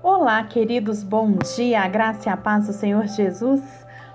[0.00, 3.60] Olá, queridos, bom dia, a graça e a paz do Senhor Jesus.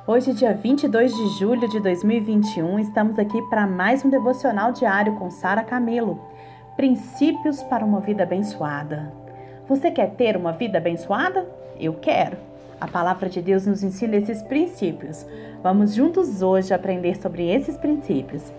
[0.08, 5.30] Hoje, dia 22 de julho de 2021, estamos aqui para mais um devocional diário com
[5.30, 6.22] Sara Camelo.
[6.78, 9.12] Princípios para uma vida abençoada.
[9.68, 11.46] Você quer ter uma vida abençoada?
[11.78, 12.38] Eu quero.
[12.80, 15.26] A palavra de Deus nos ensina esses princípios.
[15.62, 18.54] Vamos juntos hoje aprender sobre esses princípios.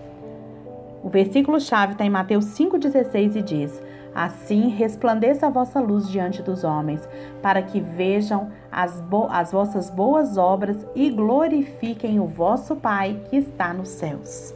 [1.03, 3.81] O versículo-chave está em Mateus 5,16 e diz:
[4.15, 7.05] Assim resplandeça a vossa luz diante dos homens,
[7.41, 13.73] para que vejam as, as vossas boas obras e glorifiquem o vosso Pai que está
[13.73, 14.55] nos céus.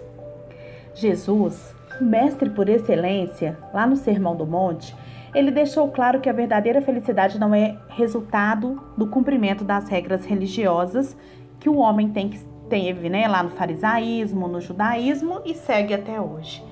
[0.96, 4.96] Jesus, mestre por excelência, lá no Sermão do Monte,
[5.36, 11.18] ele deixou claro que a verdadeira felicidade não é resultado do cumprimento das regras religiosas
[11.60, 12.40] que o homem tem que
[12.70, 16.64] teve, né, lá no farisaísmo, no judaísmo e segue até hoje.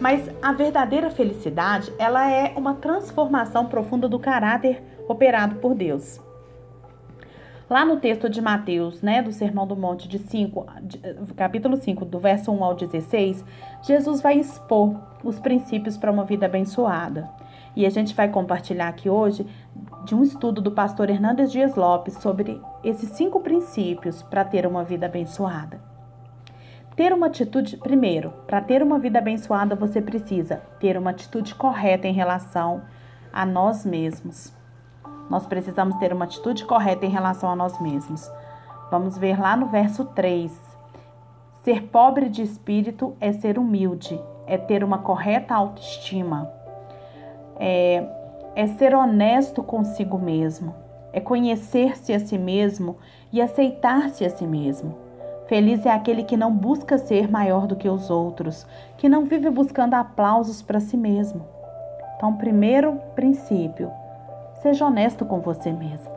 [0.00, 6.20] Mas a verdadeira felicidade, ela é uma transformação profunda do caráter operado por Deus.
[7.68, 10.66] Lá no texto de Mateus, né, do Sermão do Monte de 5,
[11.34, 13.44] capítulo 5, do verso 1 ao 16,
[13.82, 17.28] Jesus vai expor os princípios para uma vida abençoada.
[17.74, 19.46] E a gente vai compartilhar aqui hoje
[20.04, 24.84] de um estudo do pastor Hernandes Dias Lopes sobre esses cinco princípios para ter uma
[24.84, 25.80] vida abençoada.
[26.96, 32.06] Ter uma atitude, primeiro, para ter uma vida abençoada, você precisa ter uma atitude correta
[32.06, 32.82] em relação
[33.32, 34.52] a nós mesmos.
[35.28, 38.30] Nós precisamos ter uma atitude correta em relação a nós mesmos.
[38.90, 40.52] Vamos ver lá no verso 3.
[41.62, 46.50] Ser pobre de espírito é ser humilde, é ter uma correta autoestima,
[47.58, 48.06] é
[48.54, 50.74] é ser honesto consigo mesmo,
[51.12, 52.96] é conhecer-se a si mesmo
[53.32, 55.03] e aceitar-se a si mesmo.
[55.46, 59.50] Feliz é aquele que não busca ser maior do que os outros, que não vive
[59.50, 61.46] buscando aplausos para si mesmo.
[62.16, 63.90] Então, primeiro princípio,
[64.62, 66.10] seja honesto com você mesmo.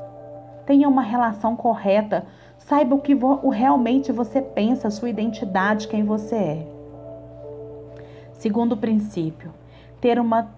[0.66, 2.26] Tenha uma relação correta,
[2.58, 3.18] saiba o que
[3.52, 6.68] realmente você pensa, sua identidade, quem você é.
[8.34, 9.54] Segundo princípio,
[10.00, 10.50] ter uma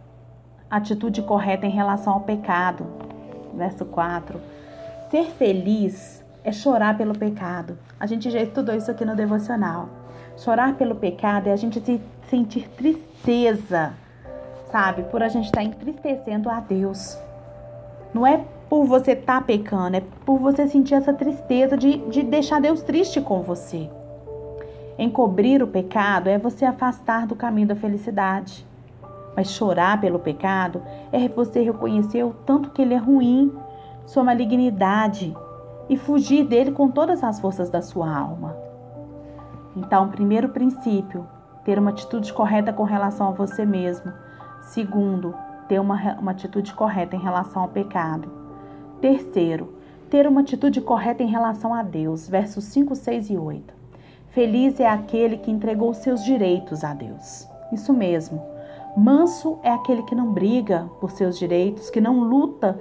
[0.70, 2.86] atitude correta em relação ao pecado.
[3.56, 4.40] Verso 4.
[5.10, 7.78] Ser feliz é chorar pelo pecado.
[8.00, 9.90] A gente já estudou isso aqui no devocional.
[10.38, 13.94] Chorar pelo pecado é a gente se sentir tristeza,
[14.72, 15.04] sabe?
[15.04, 17.18] Por a gente estar tá entristecendo a Deus.
[18.14, 22.24] Não é por você estar tá pecando, é por você sentir essa tristeza de, de
[22.24, 23.90] deixar Deus triste com você.
[24.98, 28.66] Encobrir o pecado é você afastar do caminho da felicidade.
[29.36, 33.54] Mas chorar pelo pecado é você reconhecer o tanto que ele é ruim,
[34.06, 35.34] sua malignidade
[35.90, 38.56] e fugir dele com todas as forças da sua alma.
[39.76, 41.28] Então, primeiro princípio,
[41.66, 44.12] ter uma atitude correta com relação a você mesmo.
[44.62, 45.34] Segundo,
[45.68, 48.30] ter uma, uma atitude correta em relação ao pecado.
[49.02, 49.74] Terceiro,
[50.10, 52.28] ter uma atitude correta em relação a Deus.
[52.28, 53.74] Versos 5, 6 e 8.
[54.30, 57.48] Feliz é aquele que entregou seus direitos a Deus.
[57.72, 58.42] Isso mesmo.
[58.98, 62.80] Manso é aquele que não briga por seus direitos, que não luta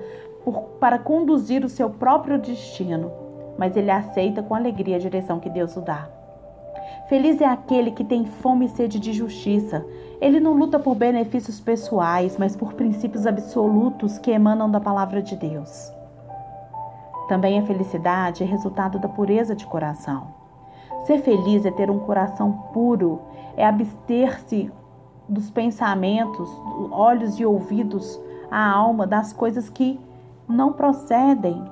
[0.50, 3.12] por, para conduzir o seu próprio destino,
[3.59, 6.09] mas ele aceita com alegria a direção que Deus o dá.
[7.06, 9.84] Feliz é aquele que tem fome e sede de justiça.
[10.20, 15.36] Ele não luta por benefícios pessoais, mas por princípios absolutos que emanam da palavra de
[15.36, 15.92] Deus.
[17.28, 20.28] Também a felicidade é resultado da pureza de coração.
[21.04, 23.20] Ser feliz é ter um coração puro,
[23.54, 24.70] é abster-se
[25.28, 26.50] dos pensamentos,
[26.91, 28.19] olhos e ouvidos,
[28.50, 30.00] a alma das coisas que
[30.48, 31.62] não procedem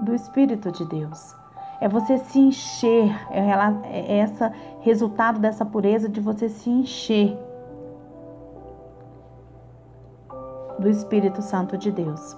[0.00, 1.34] do Espírito de Deus.
[1.80, 3.40] É você se encher, é,
[3.84, 7.36] é essa resultado dessa pureza de você se encher
[10.78, 12.36] do Espírito Santo de Deus.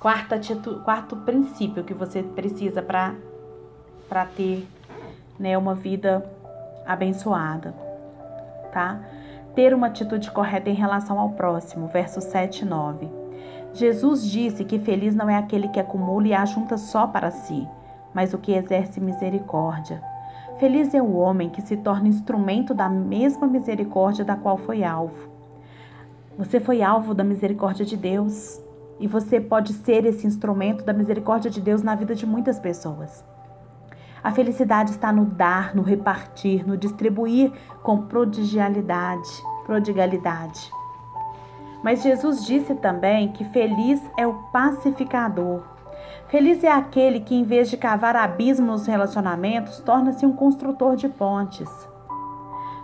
[0.00, 0.38] Quarta
[0.84, 4.66] quarto princípio que você precisa para ter
[5.38, 6.24] né, uma vida
[6.86, 7.86] abençoada
[8.76, 9.00] tá?
[9.56, 13.08] Ter uma atitude correta em relação ao próximo, versos 7 e 9.
[13.72, 17.66] Jesus disse que feliz não é aquele que acumula e ajunta só para si,
[18.12, 20.02] mas o que exerce misericórdia.
[20.58, 25.30] Feliz é o homem que se torna instrumento da mesma misericórdia da qual foi alvo.
[26.36, 28.60] Você foi alvo da misericórdia de Deus
[29.00, 33.24] e você pode ser esse instrumento da misericórdia de Deus na vida de muitas pessoas.
[34.26, 39.30] A felicidade está no dar, no repartir, no distribuir com prodigalidade,
[39.64, 40.68] prodigalidade.
[41.80, 45.62] Mas Jesus disse também que feliz é o pacificador.
[46.26, 51.08] Feliz é aquele que, em vez de cavar abismos nos relacionamentos, torna-se um construtor de
[51.08, 51.70] pontes.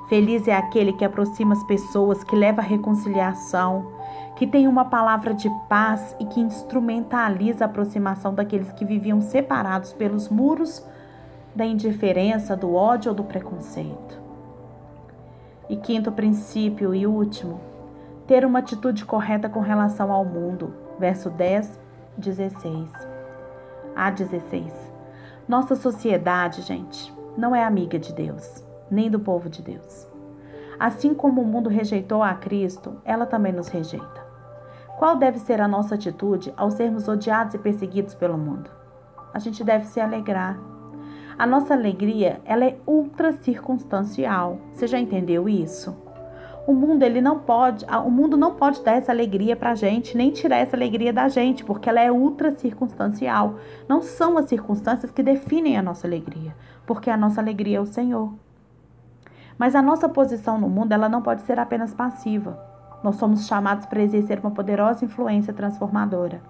[0.09, 3.91] Feliz é aquele que aproxima as pessoas, que leva a reconciliação,
[4.37, 9.93] que tem uma palavra de paz e que instrumentaliza a aproximação daqueles que viviam separados
[9.93, 10.87] pelos muros
[11.55, 14.21] da indiferença, do ódio ou do preconceito.
[15.69, 17.61] E quinto princípio e último,
[18.27, 20.75] ter uma atitude correta com relação ao mundo.
[20.99, 21.79] Verso 10,
[22.17, 22.91] 16.
[23.95, 24.93] A 16.
[25.49, 30.07] Nossa sociedade, gente, não é amiga de Deus, nem do povo de Deus.
[30.79, 34.23] Assim como o mundo rejeitou a Cristo, ela também nos rejeita.
[34.99, 38.71] Qual deve ser a nossa atitude ao sermos odiados e perseguidos pelo mundo?
[39.35, 40.59] A gente deve se alegrar.
[41.39, 44.59] A nossa alegria, ela é ultra circunstancial.
[44.73, 45.97] Você já entendeu isso?
[46.65, 50.17] O mundo ele não pode, o mundo não pode dar essa alegria para a gente,
[50.17, 53.57] nem tirar essa alegria da gente, porque ela é ultra circunstancial.
[53.89, 56.55] Não são as circunstâncias que definem a nossa alegria,
[56.87, 58.33] porque a nossa alegria é o Senhor.
[59.59, 62.57] Mas a nossa posição no mundo ela não pode ser apenas passiva.
[63.03, 66.41] Nós somos chamados para exercer uma poderosa influência transformadora.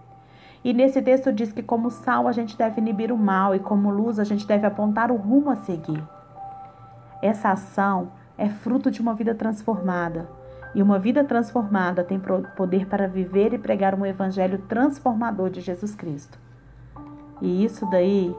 [0.64, 3.90] E nesse texto diz que como sal a gente deve inibir o mal e como
[3.90, 6.02] luz a gente deve apontar o rumo a seguir.
[7.20, 10.28] Essa ação é fruto de uma vida transformada.
[10.74, 12.20] E uma vida transformada tem
[12.56, 16.38] poder para viver e pregar um evangelho transformador de Jesus Cristo.
[17.40, 18.34] E isso daí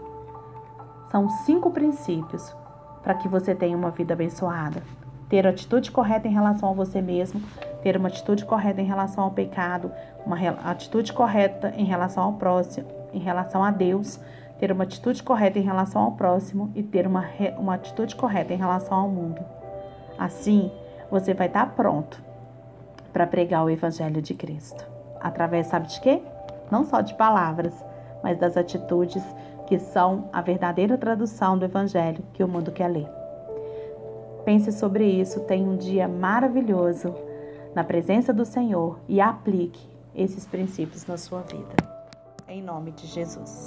[1.11, 2.55] são cinco princípios
[3.03, 4.81] para que você tenha uma vida abençoada.
[5.29, 7.41] Ter atitude correta em relação a você mesmo,
[7.83, 9.91] ter uma atitude correta em relação ao pecado,
[10.25, 14.19] uma atitude correta em relação ao próximo, em relação a Deus,
[14.57, 17.25] ter uma atitude correta em relação ao próximo e ter uma,
[17.57, 19.43] uma atitude correta em relação ao mundo.
[20.17, 20.71] Assim,
[21.11, 22.23] você vai estar pronto
[23.11, 24.87] para pregar o Evangelho de Cristo.
[25.19, 26.21] Através, sabe de quê?
[26.71, 27.73] Não só de palavras,
[28.23, 29.23] mas das atitudes
[29.67, 33.09] que são a verdadeira tradução do Evangelho que o mundo quer ler.
[34.45, 37.13] Pense sobre isso, tenha um dia maravilhoso
[37.75, 41.75] na presença do Senhor e aplique esses princípios na sua vida.
[42.47, 43.61] Em nome de Jesus.